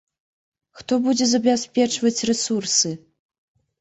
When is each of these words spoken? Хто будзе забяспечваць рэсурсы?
Хто 0.79 0.93
будзе 1.05 1.27
забяспечваць 1.33 2.23
рэсурсы? 2.31 2.95